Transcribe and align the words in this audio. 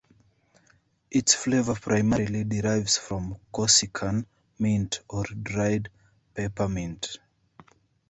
Its 1.11 1.35
flavor 1.35 1.75
primarily 1.75 2.43
derives 2.43 2.97
from 2.97 3.37
Corsican 3.51 4.25
mint 4.57 4.99
or 5.07 5.21
dried 5.25 5.89
peppermint. 6.33 7.19